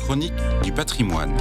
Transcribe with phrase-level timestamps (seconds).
[0.00, 0.32] chronique
[0.64, 1.36] du patrimoine.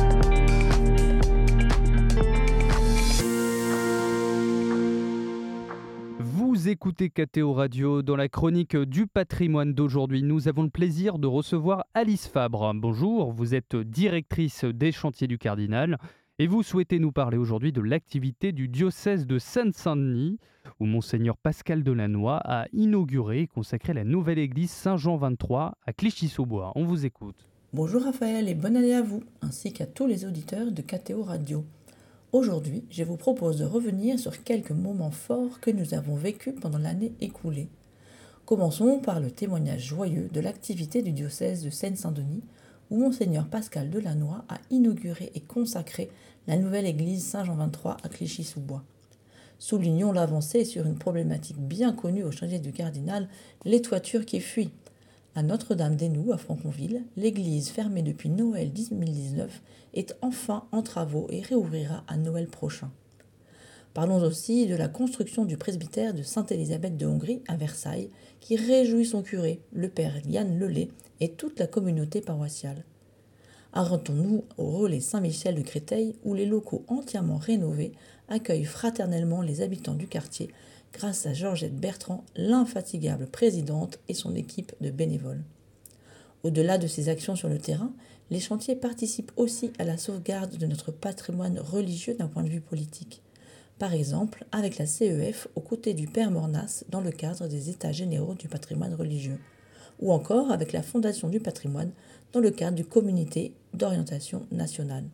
[6.20, 10.24] Vous écoutez KTO Radio dans la chronique du patrimoine d'aujourd'hui.
[10.24, 12.74] Nous avons le plaisir de recevoir Alice Fabre.
[12.76, 15.97] Bonjour, vous êtes directrice des chantiers du Cardinal
[16.38, 20.38] et vous souhaitez nous parler aujourd'hui de l'activité du diocèse de Seine-Saint-Denis
[20.80, 26.73] où monseigneur Pascal Delannoy a inauguré et consacré la nouvelle église Saint-Jean 23 à Clichy-sous-Bois.
[26.76, 27.48] On vous écoute.
[27.71, 31.63] Bonjour Raphaël et bonne année à vous, ainsi qu'à tous les auditeurs de KTO Radio.
[32.31, 36.79] Aujourd'hui, je vous propose de revenir sur quelques moments forts que nous avons vécus pendant
[36.79, 37.69] l'année écoulée.
[38.47, 42.41] Commençons par le témoignage joyeux de l'activité du diocèse de Seine-Saint-Denis,
[42.89, 46.09] où Monseigneur Pascal Delannoy a inauguré et consacré
[46.47, 48.83] la nouvelle église Saint-Jean 23 à Clichy-sous-Bois.
[49.59, 53.29] Soulignons l'avancée sur une problématique bien connue au chantier du cardinal,
[53.63, 54.71] les toitures qui fuient.
[55.39, 59.62] À Notre-Dame-des-Noux, à Franconville, l'église fermée depuis Noël 2019
[59.93, 62.91] est enfin en travaux et réouvrira à Noël prochain.
[63.93, 68.10] Parlons aussi de la construction du presbytère de Sainte-Élisabeth de Hongrie à Versailles,
[68.42, 70.90] qui réjouit son curé, le père Yann Lelay,
[71.22, 72.84] et toute la communauté paroissiale.
[73.73, 77.92] Arrêtons-nous au relais Saint-Michel de Créteil, où les locaux entièrement rénovés
[78.28, 80.50] accueillent fraternellement les habitants du quartier
[80.94, 85.44] grâce à Georgette Bertrand, l'infatigable présidente et son équipe de bénévoles.
[86.44, 87.92] Au-delà de ces actions sur le terrain,
[88.31, 92.61] les chantiers participent aussi à la sauvegarde de notre patrimoine religieux d'un point de vue
[92.61, 93.22] politique.
[93.78, 97.92] Par exemple, avec la CEF aux côtés du Père Mornas dans le cadre des États
[97.92, 99.39] généraux du patrimoine religieux,
[100.00, 101.92] ou encore avec la Fondation du patrimoine
[102.33, 105.05] dans le cadre du Communauté d'orientation nationale.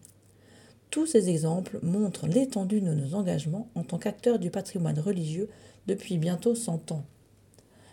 [0.89, 5.49] Tous ces exemples montrent l'étendue de nos engagements en tant qu'acteurs du patrimoine religieux
[5.87, 7.03] depuis bientôt 100 ans.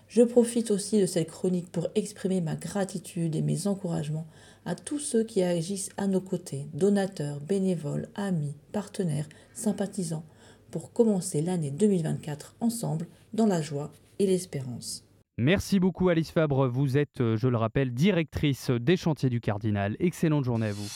[0.08, 4.26] Je profite aussi de cette chronique pour exprimer ma gratitude et mes encouragements
[4.66, 10.24] à tous ceux qui agissent à nos côtés, donateurs, bénévoles, amis, partenaires, sympathisants,
[10.70, 15.02] pour commencer l'année 2024 ensemble dans la joie et l'espérance.
[15.42, 19.96] Merci beaucoup Alice Fabre, vous êtes, je le rappelle, directrice des chantiers du Cardinal.
[19.98, 20.88] Excellente journée à vous.